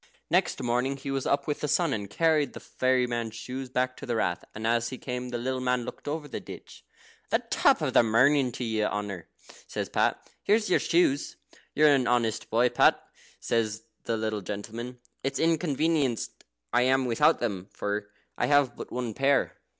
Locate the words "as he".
4.55-4.97